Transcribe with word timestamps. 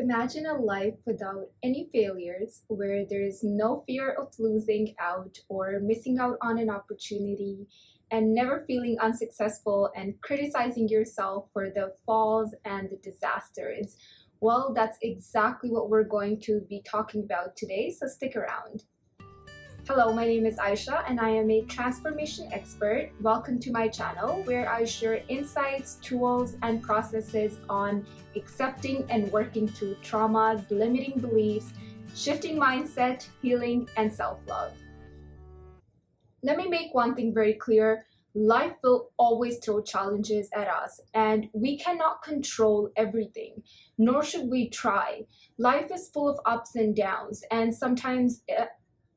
Imagine 0.00 0.46
a 0.46 0.54
life 0.54 0.94
without 1.06 1.50
any 1.60 1.88
failures, 1.92 2.62
where 2.68 3.04
there 3.04 3.22
is 3.22 3.42
no 3.42 3.82
fear 3.84 4.12
of 4.12 4.28
losing 4.38 4.94
out 5.00 5.40
or 5.48 5.80
missing 5.80 6.20
out 6.20 6.38
on 6.40 6.56
an 6.56 6.70
opportunity, 6.70 7.66
and 8.10 8.32
never 8.32 8.64
feeling 8.64 8.96
unsuccessful 9.00 9.90
and 9.96 10.20
criticizing 10.20 10.88
yourself 10.88 11.46
for 11.52 11.68
the 11.68 11.92
falls 12.06 12.54
and 12.64 12.88
the 12.90 12.96
disasters. 12.96 13.96
Well, 14.40 14.72
that's 14.72 14.98
exactly 15.02 15.68
what 15.68 15.90
we're 15.90 16.04
going 16.04 16.40
to 16.42 16.60
be 16.60 16.80
talking 16.88 17.24
about 17.24 17.56
today, 17.56 17.90
so 17.90 18.06
stick 18.06 18.36
around. 18.36 18.84
Hello, 19.88 20.12
my 20.12 20.26
name 20.26 20.44
is 20.44 20.58
Aisha 20.58 21.02
and 21.08 21.18
I 21.18 21.30
am 21.30 21.50
a 21.50 21.62
transformation 21.62 22.50
expert. 22.52 23.10
Welcome 23.22 23.58
to 23.60 23.72
my 23.72 23.88
channel 23.88 24.42
where 24.42 24.70
I 24.70 24.84
share 24.84 25.22
insights, 25.28 25.94
tools, 26.02 26.58
and 26.60 26.82
processes 26.82 27.56
on 27.70 28.06
accepting 28.36 29.06
and 29.08 29.32
working 29.32 29.66
through 29.66 29.94
traumas, 30.04 30.70
limiting 30.70 31.18
beliefs, 31.18 31.72
shifting 32.14 32.58
mindset, 32.58 33.26
healing, 33.40 33.88
and 33.96 34.12
self 34.12 34.46
love. 34.46 34.74
Let 36.42 36.58
me 36.58 36.68
make 36.68 36.92
one 36.92 37.14
thing 37.14 37.32
very 37.32 37.54
clear 37.54 38.04
life 38.34 38.74
will 38.82 39.08
always 39.16 39.56
throw 39.64 39.80
challenges 39.80 40.50
at 40.54 40.68
us, 40.68 41.00
and 41.14 41.48
we 41.54 41.78
cannot 41.78 42.22
control 42.22 42.90
everything, 42.94 43.62
nor 43.96 44.22
should 44.22 44.50
we 44.50 44.68
try. 44.68 45.22
Life 45.56 45.90
is 45.90 46.10
full 46.10 46.28
of 46.28 46.38
ups 46.44 46.76
and 46.76 46.94
downs, 46.94 47.42
and 47.50 47.74
sometimes 47.74 48.42
eh, 48.50 48.66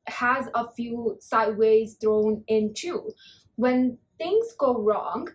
has 0.06 0.48
a 0.54 0.70
few 0.70 1.16
sideways 1.20 1.94
thrown 1.94 2.44
in 2.48 2.74
too. 2.74 3.10
When 3.56 3.98
things 4.18 4.54
go 4.58 4.78
wrong 4.78 5.28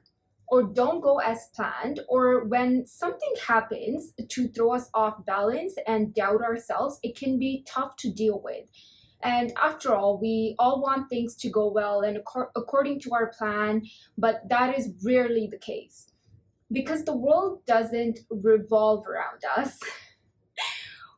or 0.47 0.63
don't 0.63 1.01
go 1.01 1.19
as 1.19 1.49
planned, 1.53 1.99
or 2.07 2.45
when 2.45 2.87
something 2.87 3.33
happens 3.45 4.13
to 4.29 4.47
throw 4.47 4.73
us 4.73 4.89
off 4.93 5.25
balance 5.25 5.75
and 5.85 6.15
doubt 6.15 6.41
ourselves, 6.41 6.99
it 7.03 7.17
can 7.17 7.37
be 7.37 7.65
tough 7.67 7.97
to 7.97 8.09
deal 8.09 8.41
with. 8.41 8.69
And 9.21 9.51
after 9.61 9.93
all, 9.93 10.17
we 10.19 10.55
all 10.57 10.81
want 10.81 11.09
things 11.09 11.35
to 11.37 11.49
go 11.49 11.69
well 11.69 12.01
and 12.01 12.19
according 12.55 13.01
to 13.01 13.13
our 13.13 13.33
plan, 13.37 13.83
but 14.17 14.47
that 14.47 14.77
is 14.77 14.93
rarely 15.03 15.47
the 15.51 15.57
case. 15.57 16.11
Because 16.71 17.03
the 17.03 17.15
world 17.15 17.65
doesn't 17.65 18.19
revolve 18.29 19.05
around 19.05 19.43
us. 19.57 19.79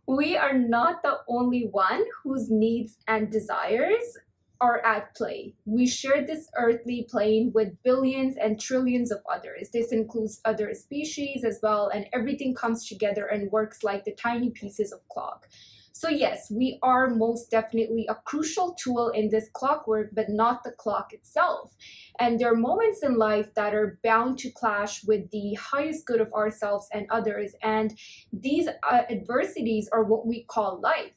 we 0.10 0.36
are 0.36 0.58
not 0.58 1.04
the 1.04 1.20
only 1.28 1.68
one 1.72 2.04
whose 2.24 2.50
needs 2.50 2.98
and 3.08 3.32
desires 3.32 4.18
are 4.60 4.84
at 4.84 5.14
play. 5.16 5.54
We 5.66 5.86
share 5.86 6.26
this 6.26 6.50
earthly 6.58 7.06
plane 7.08 7.52
with 7.54 7.78
billions 7.84 8.36
and 8.36 8.60
trillions 8.60 9.12
of 9.12 9.20
others. 9.32 9.70
This 9.72 9.92
includes 9.92 10.42
other 10.46 10.74
species 10.74 11.44
as 11.44 11.60
well, 11.62 11.90
and 11.94 12.08
everything 12.12 12.56
comes 12.56 12.88
together 12.88 13.28
and 13.28 13.52
works 13.52 13.84
like 13.84 14.04
the 14.04 14.16
tiny 14.16 14.50
pieces 14.50 14.92
of 14.92 15.08
clock. 15.10 15.48
So 15.92 16.10
yes, 16.10 16.50
we 16.50 16.80
are 16.82 17.10
most 17.10 17.52
definitely 17.52 18.06
a 18.08 18.16
crucial 18.16 18.76
tool 18.82 19.10
in 19.10 19.30
this 19.30 19.50
clockwork, 19.54 20.12
but 20.14 20.30
not 20.30 20.64
the 20.64 20.72
clock 20.72 21.14
itself. 21.14 21.76
And 22.20 22.40
there 22.40 22.52
are 22.52 22.56
moments 22.56 23.04
in 23.04 23.16
life 23.16 23.54
that 23.56 23.74
are 23.74 24.00
bound 24.04 24.38
to 24.40 24.52
clash 24.52 25.04
with 25.04 25.30
the 25.32 25.56
highest 25.56 26.06
good 26.06 26.22
of 26.22 26.32
ourselves 26.34 26.88
and 26.94 27.06
others. 27.10 27.54
And 27.62 27.98
these 28.32 28.68
uh, 28.68 29.02
adversities 29.10 29.90
are 29.92 30.04
what 30.04 30.26
we 30.26 30.44
call 30.44 30.80
life. 30.80 31.12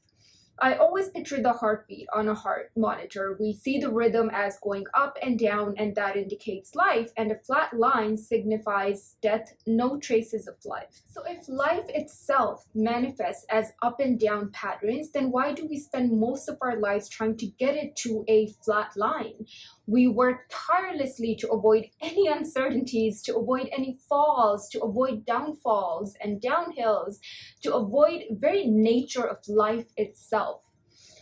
I 0.62 0.74
always 0.74 1.08
picture 1.08 1.42
the 1.42 1.52
heartbeat 1.52 2.06
on 2.14 2.28
a 2.28 2.34
heart 2.34 2.70
monitor. 2.76 3.36
We 3.40 3.52
see 3.52 3.80
the 3.80 3.90
rhythm 3.90 4.30
as 4.32 4.60
going 4.62 4.84
up 4.94 5.18
and 5.20 5.36
down, 5.36 5.74
and 5.76 5.92
that 5.96 6.16
indicates 6.16 6.76
life, 6.76 7.10
and 7.16 7.32
a 7.32 7.38
flat 7.40 7.76
line 7.76 8.16
signifies 8.16 9.16
death, 9.20 9.54
no 9.66 9.98
traces 9.98 10.46
of 10.46 10.54
life. 10.64 11.02
So, 11.08 11.24
if 11.26 11.48
life 11.48 11.86
itself 11.88 12.64
manifests 12.76 13.44
as 13.50 13.72
up 13.82 13.98
and 13.98 14.20
down 14.20 14.52
patterns, 14.52 15.10
then 15.10 15.32
why 15.32 15.52
do 15.52 15.66
we 15.66 15.80
spend 15.80 16.12
most 16.12 16.48
of 16.48 16.58
our 16.62 16.76
lives 16.76 17.08
trying 17.08 17.36
to 17.38 17.46
get 17.46 17.74
it 17.74 17.96
to 17.96 18.24
a 18.28 18.46
flat 18.64 18.96
line? 18.96 19.46
We 19.92 20.08
work 20.08 20.50
tirelessly 20.50 21.36
to 21.40 21.50
avoid 21.50 21.90
any 22.00 22.26
uncertainties, 22.26 23.20
to 23.24 23.36
avoid 23.36 23.68
any 23.70 23.98
falls, 24.08 24.70
to 24.70 24.80
avoid 24.80 25.26
downfalls 25.26 26.14
and 26.18 26.40
downhills, 26.40 27.18
to 27.62 27.74
avoid 27.74 28.22
very 28.30 28.64
nature 28.64 29.28
of 29.28 29.46
life 29.46 29.88
itself. 29.98 30.62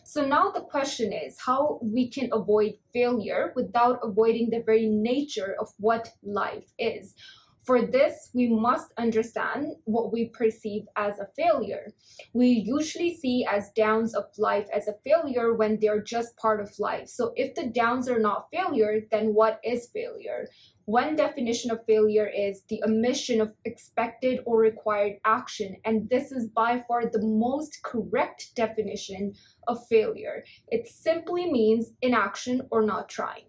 So 0.04 0.24
now 0.24 0.52
the 0.52 0.60
question 0.60 1.12
is 1.12 1.36
how 1.40 1.80
we 1.82 2.08
can 2.10 2.28
avoid 2.32 2.74
failure 2.92 3.52
without 3.56 3.98
avoiding 4.04 4.50
the 4.50 4.62
very 4.64 4.86
nature 4.86 5.56
of 5.58 5.72
what 5.78 6.12
life 6.22 6.70
is. 6.78 7.16
For 7.70 7.82
this, 7.82 8.30
we 8.34 8.48
must 8.48 8.92
understand 8.98 9.76
what 9.84 10.12
we 10.12 10.24
perceive 10.24 10.86
as 10.96 11.20
a 11.20 11.28
failure. 11.36 11.92
We 12.32 12.48
usually 12.48 13.14
see 13.14 13.46
as 13.48 13.70
downs 13.76 14.12
of 14.12 14.24
life 14.38 14.66
as 14.74 14.88
a 14.88 14.96
failure 15.04 15.54
when 15.54 15.78
they're 15.78 16.02
just 16.02 16.36
part 16.36 16.60
of 16.60 16.80
life. 16.80 17.06
So 17.06 17.32
if 17.36 17.54
the 17.54 17.68
downs 17.68 18.08
are 18.08 18.18
not 18.18 18.48
failure, 18.52 19.02
then 19.12 19.34
what 19.34 19.60
is 19.62 19.88
failure? 19.94 20.48
One 20.86 21.14
definition 21.14 21.70
of 21.70 21.86
failure 21.86 22.26
is 22.26 22.64
the 22.68 22.82
omission 22.82 23.40
of 23.40 23.54
expected 23.64 24.40
or 24.46 24.58
required 24.58 25.18
action, 25.24 25.76
and 25.84 26.10
this 26.10 26.32
is 26.32 26.48
by 26.48 26.82
far 26.88 27.06
the 27.06 27.22
most 27.22 27.84
correct 27.84 28.50
definition 28.56 29.34
of 29.68 29.86
failure. 29.86 30.42
It 30.66 30.88
simply 30.88 31.48
means 31.48 31.92
inaction 32.02 32.62
or 32.72 32.82
not 32.82 33.08
trying. 33.08 33.44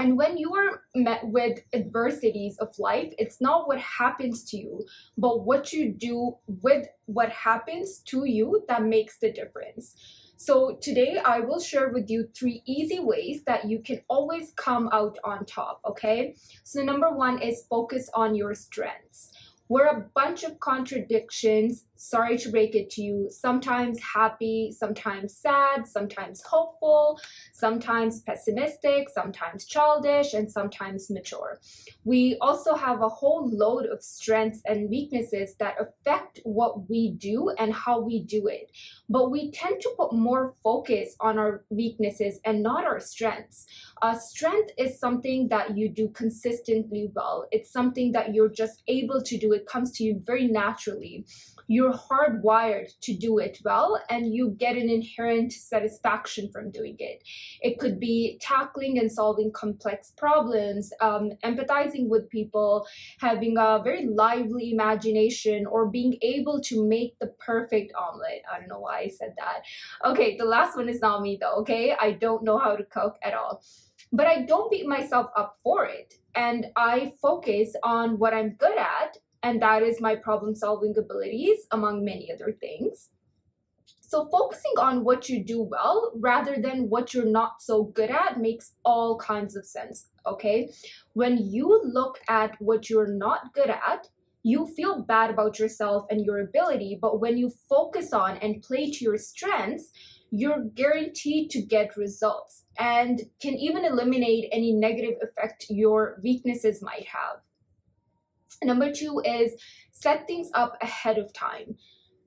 And 0.00 0.16
when 0.16 0.38
you 0.38 0.54
are 0.54 0.80
met 0.94 1.28
with 1.28 1.60
adversities 1.74 2.56
of 2.56 2.78
life, 2.78 3.12
it's 3.18 3.38
not 3.38 3.68
what 3.68 3.78
happens 3.80 4.44
to 4.44 4.56
you, 4.56 4.86
but 5.18 5.44
what 5.44 5.74
you 5.74 5.92
do 5.92 6.38
with 6.46 6.86
what 7.04 7.28
happens 7.28 7.98
to 8.06 8.24
you 8.24 8.64
that 8.66 8.82
makes 8.82 9.18
the 9.18 9.30
difference. 9.30 9.94
So 10.38 10.78
today 10.80 11.18
I 11.22 11.40
will 11.40 11.60
share 11.60 11.90
with 11.90 12.08
you 12.08 12.30
three 12.34 12.62
easy 12.64 12.98
ways 12.98 13.44
that 13.44 13.66
you 13.66 13.80
can 13.80 14.00
always 14.08 14.54
come 14.56 14.88
out 14.90 15.18
on 15.22 15.44
top, 15.44 15.82
okay? 15.84 16.34
So 16.64 16.82
number 16.82 17.10
one 17.10 17.42
is 17.42 17.66
focus 17.68 18.08
on 18.14 18.34
your 18.34 18.54
strengths. 18.54 19.32
We're 19.68 19.88
a 19.88 20.06
bunch 20.14 20.44
of 20.44 20.60
contradictions 20.60 21.84
sorry 22.00 22.38
to 22.38 22.48
break 22.48 22.74
it 22.74 22.88
to 22.88 23.02
you, 23.02 23.28
sometimes 23.30 24.00
happy, 24.00 24.72
sometimes 24.72 25.36
sad, 25.36 25.86
sometimes 25.86 26.42
hopeful, 26.42 27.20
sometimes 27.52 28.22
pessimistic, 28.22 29.10
sometimes 29.10 29.66
childish, 29.66 30.32
and 30.32 30.50
sometimes 30.50 31.10
mature. 31.10 31.58
We 32.04 32.38
also 32.40 32.74
have 32.74 33.02
a 33.02 33.08
whole 33.08 33.50
load 33.52 33.84
of 33.84 34.02
strengths 34.02 34.62
and 34.64 34.88
weaknesses 34.88 35.56
that 35.56 35.76
affect 35.78 36.40
what 36.44 36.88
we 36.88 37.10
do 37.10 37.50
and 37.58 37.74
how 37.74 38.00
we 38.00 38.22
do 38.22 38.46
it. 38.46 38.70
But 39.10 39.30
we 39.30 39.50
tend 39.50 39.82
to 39.82 39.90
put 39.98 40.14
more 40.14 40.54
focus 40.64 41.16
on 41.20 41.38
our 41.38 41.64
weaknesses 41.68 42.40
and 42.46 42.62
not 42.62 42.86
our 42.86 43.00
strengths. 43.00 43.66
A 44.00 44.18
strength 44.18 44.70
is 44.78 44.98
something 44.98 45.48
that 45.48 45.76
you 45.76 45.90
do 45.90 46.08
consistently 46.08 47.10
well. 47.14 47.46
It's 47.52 47.70
something 47.70 48.12
that 48.12 48.34
you're 48.34 48.48
just 48.48 48.82
able 48.88 49.20
to 49.22 49.36
do. 49.36 49.52
It 49.52 49.66
comes 49.66 49.92
to 49.98 50.04
you 50.04 50.22
very 50.24 50.46
naturally 50.46 51.26
you're 51.90 51.98
hardwired 51.98 52.88
to 53.02 53.14
do 53.14 53.38
it 53.38 53.58
well 53.64 54.00
and 54.08 54.34
you 54.34 54.54
get 54.58 54.76
an 54.76 54.88
inherent 54.88 55.52
satisfaction 55.52 56.50
from 56.52 56.70
doing 56.70 56.96
it. 56.98 57.22
It 57.60 57.78
could 57.78 57.98
be 57.98 58.38
tackling 58.40 58.98
and 58.98 59.10
solving 59.10 59.52
complex 59.52 60.12
problems, 60.16 60.92
um, 61.00 61.32
empathizing 61.44 62.08
with 62.08 62.28
people, 62.30 62.86
having 63.20 63.56
a 63.58 63.80
very 63.82 64.06
lively 64.06 64.72
imagination, 64.72 65.66
or 65.66 65.90
being 65.90 66.18
able 66.22 66.60
to 66.62 66.86
make 66.86 67.18
the 67.18 67.28
perfect 67.38 67.92
omelet. 67.94 68.42
I 68.52 68.58
don't 68.58 68.68
know 68.68 68.80
why 68.80 69.00
I 69.00 69.08
said 69.08 69.34
that. 69.38 69.62
Okay, 70.04 70.36
the 70.36 70.44
last 70.44 70.76
one 70.76 70.88
is 70.88 71.00
not 71.00 71.22
me 71.22 71.38
though, 71.40 71.56
okay? 71.60 71.96
I 72.00 72.12
don't 72.12 72.44
know 72.44 72.58
how 72.58 72.76
to 72.76 72.84
cook 72.84 73.16
at 73.22 73.34
all. 73.34 73.62
But 74.12 74.26
I 74.26 74.42
don't 74.42 74.70
beat 74.70 74.86
myself 74.86 75.30
up 75.36 75.56
for 75.62 75.84
it. 75.84 76.14
And 76.34 76.66
I 76.76 77.12
focus 77.20 77.74
on 77.82 78.18
what 78.18 78.34
I'm 78.34 78.50
good 78.54 78.76
at 78.76 79.18
and 79.42 79.60
that 79.62 79.82
is 79.82 80.00
my 80.00 80.16
problem 80.16 80.54
solving 80.54 80.94
abilities, 80.96 81.66
among 81.70 82.04
many 82.04 82.30
other 82.32 82.52
things. 82.52 83.10
So, 84.00 84.28
focusing 84.28 84.72
on 84.76 85.04
what 85.04 85.28
you 85.28 85.44
do 85.44 85.62
well 85.62 86.10
rather 86.16 86.56
than 86.60 86.90
what 86.90 87.14
you're 87.14 87.24
not 87.24 87.62
so 87.62 87.84
good 87.84 88.10
at 88.10 88.40
makes 88.40 88.72
all 88.84 89.16
kinds 89.18 89.54
of 89.56 89.64
sense. 89.64 90.08
Okay. 90.26 90.72
When 91.12 91.38
you 91.38 91.80
look 91.84 92.18
at 92.28 92.60
what 92.60 92.90
you're 92.90 93.06
not 93.06 93.54
good 93.54 93.70
at, 93.70 94.08
you 94.42 94.66
feel 94.66 95.02
bad 95.02 95.30
about 95.30 95.58
yourself 95.58 96.06
and 96.10 96.24
your 96.24 96.40
ability. 96.40 96.98
But 97.00 97.20
when 97.20 97.38
you 97.38 97.52
focus 97.68 98.12
on 98.12 98.36
and 98.38 98.62
play 98.62 98.90
to 98.90 99.04
your 99.04 99.18
strengths, 99.18 99.92
you're 100.30 100.64
guaranteed 100.74 101.50
to 101.50 101.62
get 101.62 101.96
results 101.96 102.64
and 102.78 103.22
can 103.40 103.54
even 103.54 103.84
eliminate 103.84 104.48
any 104.52 104.72
negative 104.72 105.18
effect 105.22 105.66
your 105.68 106.18
weaknesses 106.22 106.82
might 106.82 107.06
have. 107.06 107.42
Number 108.62 108.92
two 108.92 109.20
is 109.24 109.54
set 109.92 110.26
things 110.26 110.50
up 110.54 110.76
ahead 110.82 111.18
of 111.18 111.32
time. 111.32 111.76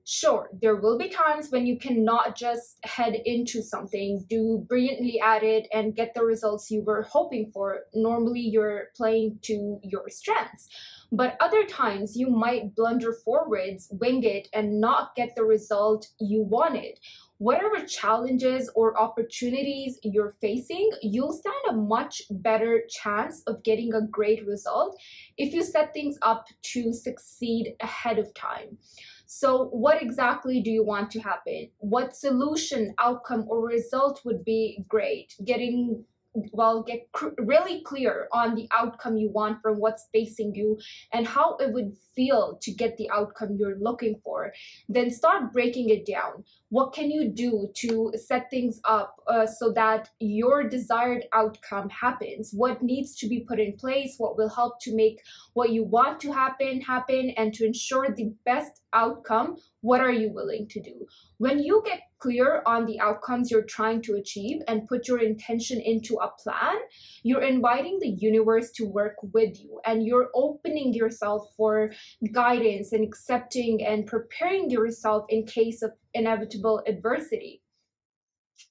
Sure, 0.06 0.50
there 0.60 0.76
will 0.76 0.98
be 0.98 1.08
times 1.08 1.50
when 1.50 1.66
you 1.66 1.78
cannot 1.78 2.36
just 2.36 2.76
head 2.84 3.14
into 3.24 3.62
something, 3.62 4.22
do 4.28 4.62
brilliantly 4.68 5.18
at 5.18 5.42
it, 5.42 5.66
and 5.72 5.96
get 5.96 6.12
the 6.12 6.22
results 6.22 6.70
you 6.70 6.82
were 6.82 7.04
hoping 7.04 7.50
for. 7.50 7.84
Normally, 7.94 8.40
you're 8.40 8.88
playing 8.94 9.38
to 9.42 9.78
your 9.82 10.10
strengths. 10.10 10.68
But 11.10 11.38
other 11.40 11.64
times 11.64 12.16
you 12.16 12.28
might 12.28 12.74
blunder 12.74 13.14
forwards, 13.14 13.88
wing 13.92 14.24
it, 14.24 14.48
and 14.52 14.78
not 14.78 15.16
get 15.16 15.36
the 15.36 15.44
result 15.44 16.08
you 16.20 16.42
wanted. 16.42 16.98
Whatever 17.38 17.84
challenges 17.86 18.70
or 18.74 19.00
opportunities 19.00 19.98
you're 20.02 20.34
facing, 20.40 20.90
you'll 21.02 21.32
stand 21.32 21.54
a 21.70 21.72
much 21.72 22.22
better 22.30 22.82
chance 22.90 23.42
of 23.46 23.62
getting 23.62 23.94
a 23.94 24.06
great 24.06 24.46
result 24.46 25.00
if 25.38 25.54
you 25.54 25.62
set 25.62 25.94
things 25.94 26.18
up 26.20 26.46
to 26.62 26.92
succeed 26.92 27.74
ahead 27.80 28.18
of 28.18 28.34
time. 28.34 28.76
So, 29.26 29.66
what 29.68 30.02
exactly 30.02 30.60
do 30.60 30.70
you 30.70 30.84
want 30.84 31.10
to 31.12 31.20
happen? 31.20 31.70
What 31.78 32.14
solution, 32.16 32.94
outcome, 32.98 33.46
or 33.48 33.66
result 33.66 34.20
would 34.24 34.44
be 34.44 34.84
great? 34.88 35.34
Getting 35.44 36.04
well 36.52 36.82
get 36.82 37.10
cr- 37.12 37.28
really 37.38 37.80
clear 37.82 38.28
on 38.32 38.54
the 38.54 38.68
outcome 38.72 39.16
you 39.16 39.30
want 39.30 39.60
from 39.62 39.78
what's 39.78 40.08
facing 40.12 40.54
you 40.54 40.78
and 41.12 41.26
how 41.26 41.56
it 41.56 41.72
would 41.72 41.92
feel 42.14 42.58
to 42.62 42.72
get 42.72 42.96
the 42.96 43.10
outcome 43.10 43.56
you're 43.58 43.78
looking 43.78 44.20
for. 44.22 44.52
Then 44.88 45.10
start 45.10 45.52
breaking 45.52 45.90
it 45.90 46.06
down. 46.06 46.44
What 46.70 46.92
can 46.92 47.10
you 47.10 47.28
do 47.28 47.70
to 47.76 48.12
set 48.16 48.50
things 48.50 48.80
up 48.84 49.16
uh, 49.26 49.46
so 49.46 49.72
that 49.72 50.10
your 50.18 50.64
desired 50.68 51.24
outcome 51.32 51.88
happens? 51.88 52.50
What 52.52 52.82
needs 52.82 53.16
to 53.16 53.28
be 53.28 53.40
put 53.40 53.60
in 53.60 53.76
place? 53.76 54.14
What 54.18 54.36
will 54.36 54.48
help 54.48 54.80
to 54.82 54.94
make 54.94 55.20
what 55.54 55.70
you 55.70 55.84
want 55.84 56.20
to 56.20 56.32
happen 56.32 56.80
happen 56.80 57.30
and 57.36 57.54
to 57.54 57.64
ensure 57.64 58.08
the 58.10 58.32
best 58.44 58.82
outcome 58.92 59.56
what 59.80 60.00
are 60.00 60.12
you 60.12 60.30
willing 60.32 60.66
to 60.68 60.80
do? 60.80 61.06
When 61.36 61.58
you 61.58 61.82
get 61.84 62.00
clear 62.24 62.62
on 62.64 62.86
the 62.86 62.98
outcomes 63.00 63.50
you're 63.50 63.70
trying 63.76 64.00
to 64.00 64.14
achieve 64.14 64.62
and 64.66 64.88
put 64.88 65.06
your 65.06 65.18
intention 65.18 65.78
into 65.78 66.16
a 66.16 66.30
plan, 66.42 66.76
you're 67.22 67.42
inviting 67.42 67.98
the 68.00 68.08
universe 68.08 68.70
to 68.70 68.86
work 68.86 69.16
with 69.34 69.60
you 69.60 69.78
and 69.84 70.06
you're 70.06 70.30
opening 70.34 70.94
yourself 70.94 71.42
for 71.54 71.92
guidance 72.32 72.92
and 72.92 73.04
accepting 73.04 73.84
and 73.84 74.06
preparing 74.06 74.70
yourself 74.70 75.26
in 75.28 75.44
case 75.44 75.82
of 75.82 75.92
inevitable 76.14 76.82
adversity. 76.86 77.60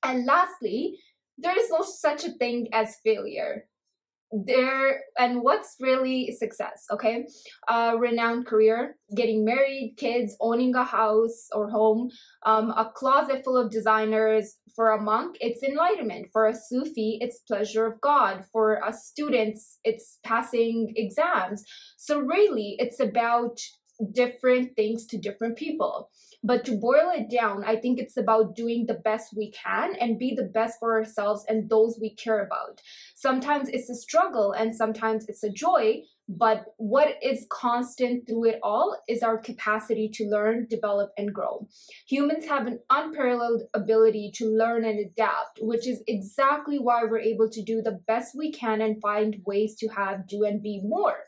And 0.02 0.26
lastly, 0.26 0.98
there 1.38 1.58
is 1.58 1.70
no 1.70 1.84
such 1.84 2.26
a 2.26 2.32
thing 2.32 2.70
as 2.74 2.98
failure 3.04 3.68
there 4.34 5.02
and 5.18 5.42
what's 5.42 5.76
really 5.80 6.36
success 6.38 6.86
okay? 6.92 7.26
A 7.70 7.98
renowned 7.98 8.48
career 8.48 8.98
getting 9.16 9.46
married 9.46 9.94
kids 9.98 10.36
owning 10.42 10.74
a 10.76 10.84
house 10.84 11.48
or 11.54 11.70
home 11.70 12.10
um, 12.46 12.72
a 12.72 12.92
closet 12.96 13.44
full 13.44 13.58
of 13.58 13.72
designers 13.72 14.58
for 14.76 14.92
a 14.92 15.02
monk 15.02 15.38
it's 15.40 15.62
enlightenment. 15.62 16.28
For 16.34 16.48
a 16.48 16.56
sufi 16.56 17.20
it's 17.22 17.40
pleasure 17.40 17.86
of 17.86 18.02
god. 18.02 18.46
For 18.52 18.82
a 18.86 18.92
student 18.92 19.60
it's 19.84 20.18
passing 20.24 20.94
exams. 20.96 21.64
So 21.98 22.20
really 22.20 22.76
it's 22.80 23.00
about 23.00 23.60
different 24.12 24.76
things 24.76 25.06
to 25.08 25.18
different 25.18 25.58
people 25.58 26.10
but 26.44 26.66
to 26.66 26.74
boil 26.74 27.10
it 27.16 27.30
down, 27.30 27.64
I 27.64 27.78
think 27.78 28.00
it's 28.00 28.18
about 28.18 28.56
doing 28.56 28.86
the 28.86 28.96
best 28.96 29.34
we 29.36 29.52
can 29.52 29.96
and 29.96 30.20
be 30.20 30.36
the 30.36 30.44
best 30.44 30.78
for 30.78 30.94
ourselves 30.94 31.46
and 31.48 31.70
those 31.70 31.98
we 32.02 32.14
care 32.14 32.44
about. 32.44 32.82
Sometimes 33.16 33.70
it's 33.70 33.90
a 33.90 33.96
struggle 33.96 34.52
and 34.52 34.76
sometimes 34.76 35.26
it's 35.30 35.44
a 35.44 35.50
joy, 35.50 36.02
but 36.28 36.66
what 36.76 37.16
is 37.24 37.48
constant 37.50 38.28
through 38.28 38.50
it 38.50 38.60
all 38.62 38.98
is 39.08 39.24
our 39.24 39.38
capacity 39.38 40.10
to 40.16 40.26
learn, 40.26 40.68
develop, 40.70 41.12
and 41.18 41.34
grow. 41.34 41.68
Humans 42.10 42.46
have 42.46 42.68
an 42.68 42.80
unparalleled 42.90 43.64
ability 43.74 44.32
to 44.36 44.46
learn 44.46 44.84
and 44.84 45.00
adapt, 45.00 45.60
which 45.62 45.88
is 45.88 46.04
exactly 46.08 46.78
why 46.78 47.04
we're 47.06 47.20
able 47.20 47.50
to 47.50 47.64
do 47.64 47.82
the 47.82 48.00
best 48.06 48.36
we 48.38 48.52
can 48.52 48.82
and 48.82 49.02
find 49.02 49.38
ways 49.46 49.76
to 49.78 49.88
have, 49.90 50.28
do, 50.28 50.44
and 50.44 50.62
be 50.62 50.82
more. 50.84 51.24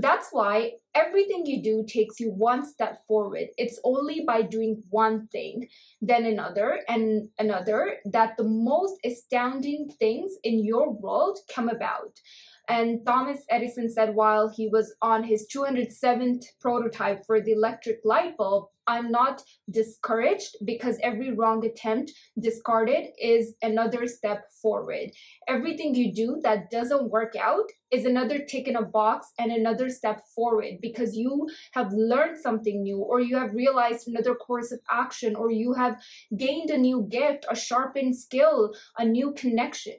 That's 0.00 0.28
why 0.30 0.74
everything 0.94 1.44
you 1.44 1.60
do 1.60 1.84
takes 1.84 2.20
you 2.20 2.30
one 2.30 2.64
step 2.64 3.04
forward. 3.08 3.48
It's 3.58 3.80
only 3.82 4.22
by 4.24 4.42
doing 4.42 4.84
one 4.90 5.26
thing, 5.26 5.68
then 6.00 6.24
another, 6.24 6.82
and 6.88 7.28
another 7.36 7.96
that 8.04 8.36
the 8.36 8.44
most 8.44 8.94
astounding 9.04 9.90
things 9.98 10.36
in 10.44 10.64
your 10.64 10.92
world 10.92 11.40
come 11.52 11.68
about. 11.68 12.20
And 12.68 13.00
Thomas 13.06 13.44
Edison 13.48 13.88
said 13.88 14.14
while 14.14 14.50
he 14.54 14.68
was 14.68 14.94
on 15.00 15.24
his 15.24 15.48
207th 15.54 16.44
prototype 16.60 17.24
for 17.24 17.40
the 17.40 17.52
electric 17.52 18.00
light 18.04 18.36
bulb, 18.36 18.66
I'm 18.86 19.10
not 19.10 19.42
discouraged 19.70 20.56
because 20.64 20.98
every 21.02 21.32
wrong 21.32 21.64
attempt 21.64 22.12
discarded 22.40 23.08
is 23.20 23.54
another 23.62 24.06
step 24.06 24.44
forward. 24.62 25.10
Everything 25.46 25.94
you 25.94 26.12
do 26.12 26.40
that 26.42 26.70
doesn't 26.70 27.10
work 27.10 27.36
out 27.36 27.70
is 27.90 28.04
another 28.04 28.38
tick 28.38 28.66
in 28.66 28.76
a 28.76 28.84
box 28.84 29.32
and 29.38 29.50
another 29.50 29.88
step 29.88 30.22
forward 30.34 30.74
because 30.82 31.16
you 31.16 31.48
have 31.72 31.92
learned 31.92 32.38
something 32.38 32.82
new 32.82 32.98
or 32.98 33.20
you 33.20 33.36
have 33.38 33.54
realized 33.54 34.08
another 34.08 34.34
course 34.34 34.72
of 34.72 34.80
action 34.90 35.36
or 35.36 35.50
you 35.50 35.74
have 35.74 36.00
gained 36.36 36.70
a 36.70 36.78
new 36.78 37.06
gift, 37.10 37.44
a 37.50 37.56
sharpened 37.56 38.16
skill, 38.16 38.74
a 38.98 39.04
new 39.04 39.32
connection. 39.32 39.96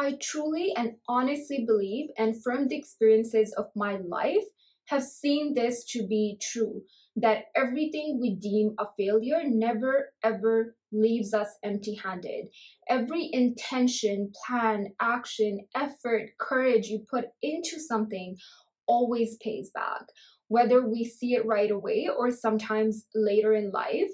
I 0.00 0.16
truly 0.18 0.72
and 0.74 0.94
honestly 1.06 1.66
believe, 1.66 2.08
and 2.16 2.42
from 2.42 2.68
the 2.68 2.76
experiences 2.76 3.52
of 3.52 3.66
my 3.76 3.98
life, 3.98 4.44
have 4.86 5.02
seen 5.02 5.52
this 5.52 5.84
to 5.92 6.06
be 6.06 6.38
true 6.40 6.82
that 7.16 7.44
everything 7.54 8.18
we 8.18 8.34
deem 8.34 8.74
a 8.78 8.86
failure 8.96 9.42
never 9.44 10.14
ever 10.24 10.74
leaves 10.90 11.34
us 11.34 11.50
empty 11.62 11.96
handed. 11.96 12.46
Every 12.88 13.28
intention, 13.30 14.32
plan, 14.46 14.94
action, 15.00 15.66
effort, 15.76 16.30
courage 16.38 16.86
you 16.86 17.04
put 17.10 17.26
into 17.42 17.78
something 17.78 18.38
always 18.86 19.36
pays 19.36 19.70
back, 19.70 20.06
whether 20.48 20.84
we 20.84 21.04
see 21.04 21.34
it 21.34 21.44
right 21.44 21.70
away 21.70 22.08
or 22.08 22.30
sometimes 22.30 23.04
later 23.14 23.52
in 23.52 23.70
life. 23.70 24.10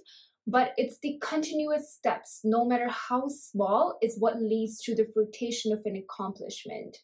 But 0.47 0.73
it's 0.77 0.99
the 1.01 1.19
continuous 1.21 1.93
steps, 1.93 2.41
no 2.45 2.65
matter 2.65 2.89
how 2.89 3.29
small, 3.29 3.99
is 4.01 4.17
what 4.19 4.41
leads 4.41 4.81
to 4.83 4.95
the 4.95 5.07
fruition 5.13 5.73
of 5.73 5.83
an 5.85 5.97
accomplishment 5.97 6.99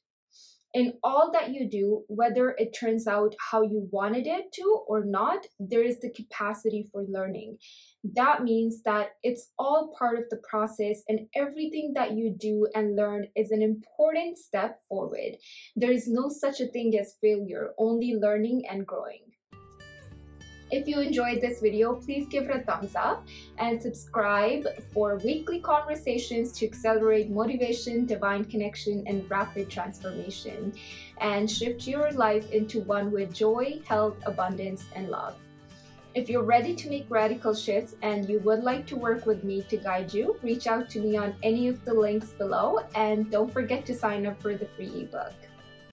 in 0.75 0.95
all 1.03 1.31
that 1.33 1.51
you 1.51 1.69
do, 1.69 2.05
whether 2.09 2.55
it 2.57 2.75
turns 2.79 3.07
out 3.07 3.35
how 3.51 3.63
you 3.63 3.89
wanted 3.93 4.27
it 4.27 4.53
to 4.55 4.83
or 4.87 5.05
not, 5.05 5.47
there 5.59 5.83
is 5.83 6.01
the 6.01 6.11
capacity 6.11 6.89
for 6.91 7.05
learning. 7.07 7.59
That 8.03 8.43
means 8.43 8.83
that 8.85 9.11
it's 9.23 9.51
all 9.59 9.95
part 9.99 10.19
of 10.19 10.25
the 10.31 10.41
process, 10.49 11.03
and 11.09 11.29
everything 11.37 11.93
that 11.95 12.13
you 12.13 12.35
do 12.39 12.69
and 12.75 12.97
learn 12.97 13.27
is 13.37 13.51
an 13.51 13.63
important 13.63 14.39
step 14.39 14.79
forward. 14.89 15.37
There 15.77 15.93
is 15.93 16.09
no 16.09 16.31
such 16.31 16.61
a 16.61 16.67
thing 16.67 16.97
as 16.99 17.17
failure, 17.21 17.75
only 17.79 18.15
learning 18.15 18.65
and 18.69 18.87
growing. 18.87 19.32
If 20.73 20.89
you 20.89 21.01
enjoyed 21.01 21.43
this 21.43 21.61
video, 21.61 21.97
please 21.97 22.27
give 22.27 22.45
it 22.45 22.57
a 22.57 22.61
thumbs 22.61 22.97
up 22.97 23.27
and 23.59 23.81
subscribe 23.81 24.67
for 24.95 25.19
weekly 25.19 25.61
conversations 25.61 26.51
to 26.53 26.65
accelerate 26.65 27.29
motivation, 27.29 28.07
divine 28.07 28.47
connection, 28.47 29.05
and 29.07 29.31
rapid 29.31 29.69
transformation, 29.69 30.73
and 31.21 31.51
shift 31.51 31.87
your 31.87 32.11
life 32.13 32.51
into 32.53 32.81
one 32.81 33.13
with 33.13 33.35
joy, 33.35 33.83
health, 33.85 34.17
abundance, 34.25 34.87
and 34.97 35.11
love. 35.11 35.35
If 36.15 36.31
you're 36.31 36.43
ready 36.43 36.75
to 36.75 36.89
make 36.89 37.05
radical 37.11 37.53
shifts 37.53 37.95
and 38.01 38.27
you 38.27 38.39
would 38.41 38.65
like 38.65 38.87
to 38.87 38.97
work 38.97 39.27
with 39.27 39.45
me 39.45 39.61
to 39.69 39.77
guide 39.77 40.15
you, 40.15 40.39
reach 40.43 40.67
out 40.67 40.89
to 40.91 41.01
me 41.01 41.19
on 41.19 41.35
any 41.43 41.69
of 41.69 41.85
the 41.85 41.93
links 41.93 42.31
below 42.31 42.81
and 42.95 43.31
don't 43.31 43.53
forget 43.53 43.85
to 43.87 43.95
sign 43.95 44.27
up 44.27 44.41
for 44.41 44.55
the 44.55 44.67
free 44.75 45.03
ebook. 45.03 45.35